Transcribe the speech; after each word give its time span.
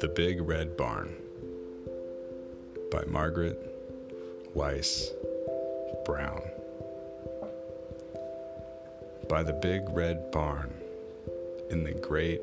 The 0.00 0.12
Big 0.14 0.40
Red 0.40 0.76
Barn 0.76 1.12
by 2.92 3.04
Margaret 3.06 3.58
Wise 4.54 5.12
Brown. 6.04 6.40
By 9.28 9.42
the 9.42 9.58
big 9.60 9.82
red 9.90 10.30
barn 10.30 10.72
in 11.70 11.82
the 11.82 11.94
great 11.94 12.40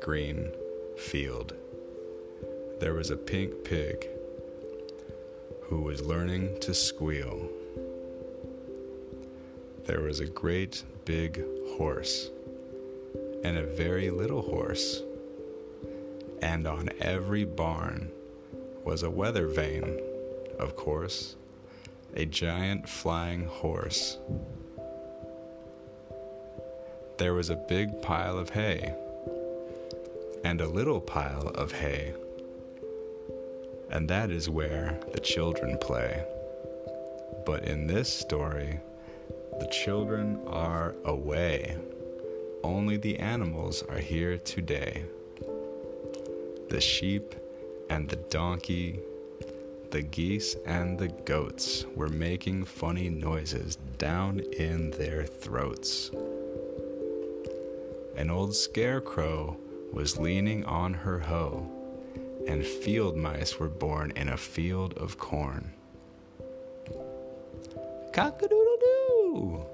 green 0.00 0.50
field, 0.98 1.54
there 2.80 2.94
was 2.94 3.12
a 3.12 3.16
pink 3.16 3.62
pig 3.62 4.08
who 5.62 5.82
was 5.82 6.02
learning 6.02 6.58
to 6.62 6.74
squeal. 6.74 7.48
There 9.86 10.00
was 10.00 10.18
a 10.18 10.26
great 10.26 10.82
big 11.04 11.40
horse 11.76 12.30
and 13.44 13.56
a 13.56 13.64
very 13.64 14.10
little 14.10 14.42
horse 14.42 15.02
and 16.46 16.64
on 16.64 16.88
every 17.00 17.44
barn 17.44 18.08
was 18.84 19.02
a 19.02 19.10
weather 19.10 19.48
vane, 19.48 19.98
of 20.60 20.76
course, 20.76 21.34
a 22.14 22.24
giant 22.24 22.88
flying 22.88 23.46
horse. 23.46 24.18
There 27.18 27.34
was 27.34 27.50
a 27.50 27.56
big 27.56 28.00
pile 28.00 28.38
of 28.38 28.50
hay 28.50 28.94
and 30.44 30.60
a 30.60 30.68
little 30.68 31.00
pile 31.00 31.48
of 31.48 31.72
hay, 31.72 32.14
and 33.90 34.08
that 34.08 34.30
is 34.30 34.48
where 34.48 35.00
the 35.12 35.20
children 35.20 35.76
play. 35.78 36.24
But 37.44 37.64
in 37.64 37.88
this 37.88 38.08
story, 38.08 38.78
the 39.58 39.66
children 39.66 40.38
are 40.46 40.94
away. 41.04 41.76
Only 42.62 42.98
the 42.98 43.18
animals 43.18 43.82
are 43.82 43.98
here 43.98 44.38
today 44.38 45.06
the 46.68 46.80
sheep 46.80 47.34
and 47.88 48.08
the 48.08 48.16
donkey, 48.16 48.98
the 49.90 50.02
geese 50.02 50.56
and 50.66 50.98
the 50.98 51.08
goats 51.08 51.84
were 51.94 52.08
making 52.08 52.64
funny 52.64 53.08
noises 53.08 53.76
down 53.98 54.40
in 54.58 54.90
their 54.92 55.24
throats. 55.24 56.10
An 58.16 58.30
old 58.30 58.54
scarecrow 58.54 59.56
was 59.92 60.18
leaning 60.18 60.64
on 60.64 60.92
her 60.92 61.20
hoe, 61.20 61.70
and 62.48 62.64
field 62.64 63.16
mice 63.16 63.60
were 63.60 63.68
born 63.68 64.12
in 64.16 64.28
a 64.28 64.36
field 64.36 64.94
of 64.94 65.18
corn. 65.18 65.72
Cock 68.12 68.42
a 68.42 68.48
doodle 68.48 68.78
doo! 68.80 69.66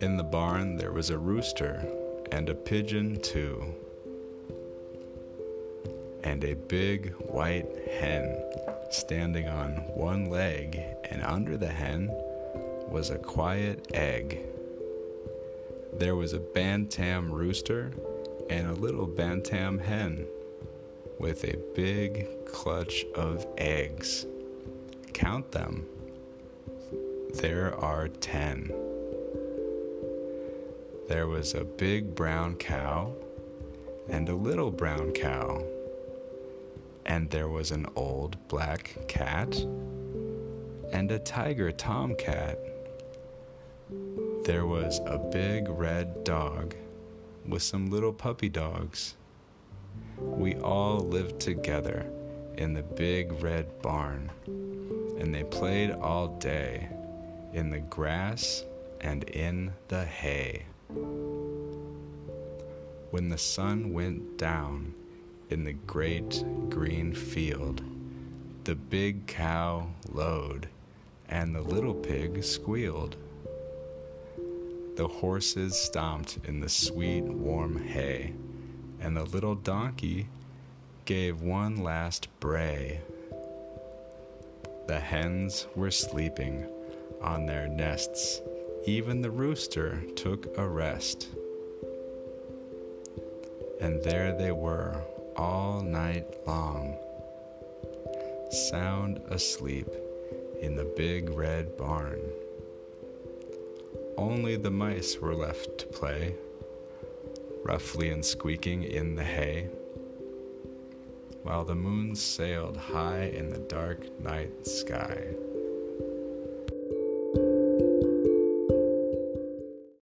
In 0.00 0.16
the 0.16 0.24
barn 0.24 0.76
there 0.76 0.92
was 0.92 1.10
a 1.10 1.18
rooster 1.18 1.86
and 2.32 2.48
a 2.48 2.54
pigeon 2.54 3.20
too 3.20 3.74
and 6.24 6.42
a 6.42 6.54
big 6.54 7.12
white 7.18 7.68
hen 8.00 8.34
standing 8.90 9.46
on 9.46 9.72
one 9.94 10.30
leg, 10.30 10.80
and 11.10 11.22
under 11.22 11.56
the 11.58 11.68
hen 11.68 12.08
was 12.88 13.10
a 13.10 13.18
quiet 13.18 13.86
egg. 13.92 14.40
There 15.92 16.16
was 16.16 16.32
a 16.32 16.40
bantam 16.40 17.30
rooster 17.30 17.92
and 18.48 18.66
a 18.68 18.72
little 18.72 19.06
bantam 19.06 19.78
hen 19.78 20.26
with 21.18 21.44
a 21.44 21.58
big 21.74 22.26
clutch 22.46 23.04
of 23.14 23.46
eggs. 23.58 24.26
Count 25.12 25.52
them. 25.52 25.86
There 27.34 27.78
are 27.78 28.08
ten. 28.08 28.72
There 31.06 31.26
was 31.26 31.54
a 31.54 31.64
big 31.64 32.14
brown 32.14 32.56
cow 32.56 33.12
and 34.08 34.28
a 34.28 34.34
little 34.34 34.70
brown 34.70 35.12
cow 35.12 35.62
and 37.06 37.30
there 37.30 37.48
was 37.48 37.70
an 37.70 37.86
old 37.96 38.36
black 38.48 38.96
cat 39.08 39.54
and 40.92 41.10
a 41.10 41.18
tiger 41.18 41.72
tomcat. 41.72 42.58
There 44.44 44.66
was 44.66 45.00
a 45.06 45.18
big 45.18 45.68
red 45.68 46.24
dog 46.24 46.74
with 47.46 47.62
some 47.62 47.90
little 47.90 48.12
puppy 48.12 48.48
dogs. 48.48 49.16
We 50.18 50.54
all 50.56 51.00
lived 51.00 51.40
together 51.40 52.06
in 52.56 52.74
the 52.74 52.82
big 52.82 53.42
red 53.42 53.82
barn, 53.82 54.30
and 54.46 55.34
they 55.34 55.44
played 55.44 55.90
all 55.90 56.28
day 56.38 56.88
in 57.52 57.70
the 57.70 57.80
grass 57.80 58.64
and 59.00 59.24
in 59.24 59.72
the 59.88 60.04
hay. 60.04 60.64
When 63.10 63.28
the 63.28 63.38
sun 63.38 63.92
went 63.92 64.38
down, 64.38 64.94
in 65.50 65.64
the 65.64 65.72
great 65.72 66.44
green 66.68 67.14
field. 67.14 67.82
The 68.64 68.74
big 68.74 69.26
cow 69.26 69.88
lowed, 70.10 70.68
and 71.28 71.54
the 71.54 71.62
little 71.62 71.94
pig 71.94 72.42
squealed. 72.42 73.16
The 74.96 75.08
horses 75.08 75.76
stomped 75.76 76.38
in 76.44 76.60
the 76.60 76.68
sweet, 76.68 77.24
warm 77.24 77.82
hay, 77.82 78.32
and 79.00 79.16
the 79.16 79.24
little 79.24 79.54
donkey 79.54 80.28
gave 81.04 81.42
one 81.42 81.82
last 81.82 82.28
bray. 82.40 83.00
The 84.86 85.00
hens 85.00 85.66
were 85.74 85.90
sleeping 85.90 86.66
on 87.20 87.46
their 87.46 87.66
nests. 87.66 88.40
Even 88.86 89.22
the 89.22 89.30
rooster 89.30 90.02
took 90.14 90.56
a 90.58 90.68
rest. 90.68 91.28
And 93.80 94.02
there 94.02 94.36
they 94.36 94.52
were, 94.52 95.02
all 95.36 95.80
night 95.80 96.26
long, 96.46 96.96
sound 98.50 99.20
asleep 99.28 99.88
in 100.60 100.76
the 100.76 100.92
big 100.96 101.30
red 101.30 101.76
barn. 101.76 102.20
Only 104.16 104.56
the 104.56 104.70
mice 104.70 105.18
were 105.18 105.34
left 105.34 105.78
to 105.78 105.86
play, 105.86 106.34
roughly 107.64 108.10
and 108.10 108.24
squeaking 108.24 108.84
in 108.84 109.16
the 109.16 109.24
hay, 109.24 109.68
while 111.42 111.64
the 111.64 111.74
moon 111.74 112.14
sailed 112.14 112.76
high 112.76 113.32
in 113.34 113.50
the 113.50 113.58
dark 113.58 114.20
night 114.20 114.66
sky. 114.66 115.34